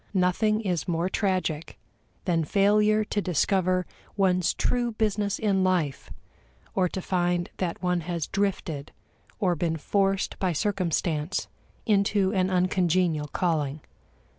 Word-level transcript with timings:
Nothing 0.15 0.61
is 0.61 0.87
more 0.87 1.09
tragic 1.09 1.77
than 2.25 2.43
failure 2.43 3.03
to 3.03 3.21
discover 3.21 3.85
one's 4.17 4.55
true 4.55 4.93
business 4.93 5.37
in 5.37 5.63
life, 5.63 6.09
or 6.73 6.89
to 6.89 7.03
find 7.03 7.51
that 7.57 7.83
one 7.83 7.99
has 8.01 8.25
drifted 8.25 8.93
or 9.37 9.55
been 9.55 9.77
forced 9.77 10.39
by 10.39 10.53
circumstance 10.53 11.47
into 11.85 12.33
an 12.33 12.49
uncongenial 12.49 13.27
calling. 13.27 13.81